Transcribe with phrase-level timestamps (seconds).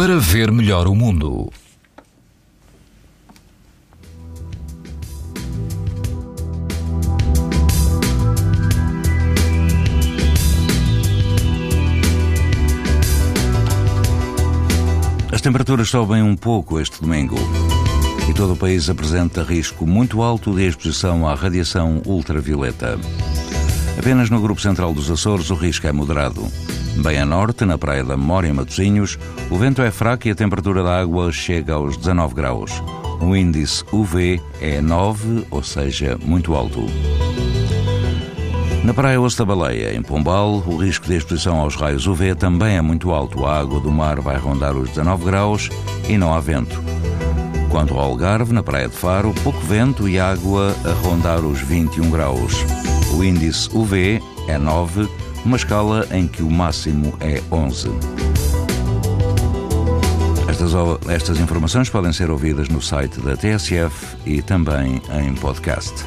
[0.00, 1.52] para ver melhor o mundo.
[15.30, 17.36] As temperaturas sobem um pouco este domingo
[18.26, 22.98] e todo o país apresenta risco muito alto de exposição à radiação ultravioleta.
[23.98, 26.50] Apenas no grupo central dos Açores o risco é moderado.
[26.96, 29.18] Bem a norte, na praia da Memória, em Matosinhos,
[29.50, 32.82] o vento é fraco e a temperatura da água chega aos 19 graus.
[33.20, 36.86] O índice UV é 9, ou seja, muito alto.
[38.84, 42.76] Na praia Osso da Baleia, em Pombal, o risco de exposição aos raios UV também
[42.76, 43.44] é muito alto.
[43.44, 45.68] A água do mar vai rondar os 19 graus
[46.08, 46.82] e não há vento.
[47.70, 52.10] Quanto ao Algarve, na praia de Faro, pouco vento e água a rondar os 21
[52.10, 52.54] graus.
[53.14, 55.08] O índice UV é 9,
[55.44, 57.88] uma escala em que o máximo é 11.
[60.48, 60.72] Estas,
[61.08, 66.04] estas informações podem ser ouvidas no site da TSF e também em podcast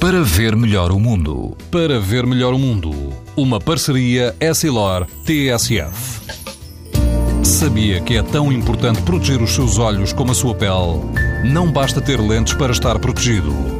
[0.00, 1.54] para ver melhor o mundo.
[1.70, 2.90] Para ver melhor o mundo,
[3.36, 6.20] uma parceria Essilor-TSF.
[7.44, 11.02] Sabia que é tão importante proteger os seus olhos como a sua pele?
[11.44, 13.79] Não basta ter lentes para estar protegido.